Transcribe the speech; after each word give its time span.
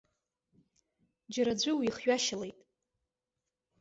Џьара 1.33 1.51
аӡәы 1.55 1.71
уихҩашьалеит. 1.75 2.57